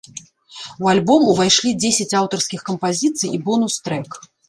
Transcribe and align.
У 0.85 0.89
альбом 0.93 1.27
увайшлі 1.35 1.75
дзесяць 1.83 2.09
аўтарскіх 2.23 2.67
кампазіцый 2.73 3.29
і 3.41 3.45
бонус-трэк. 3.49 4.23